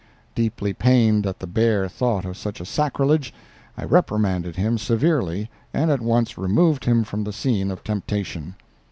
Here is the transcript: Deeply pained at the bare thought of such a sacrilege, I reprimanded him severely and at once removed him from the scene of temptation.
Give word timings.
Deeply 0.33 0.73
pained 0.73 1.27
at 1.27 1.37
the 1.37 1.45
bare 1.45 1.87
thought 1.87 2.25
of 2.25 2.35
such 2.35 2.59
a 2.59 2.65
sacrilege, 2.65 3.31
I 3.77 3.83
reprimanded 3.83 4.55
him 4.55 4.79
severely 4.79 5.51
and 5.75 5.91
at 5.91 6.01
once 6.01 6.39
removed 6.39 6.85
him 6.85 7.03
from 7.03 7.23
the 7.23 7.31
scene 7.31 7.69
of 7.69 7.83
temptation. 7.83 8.55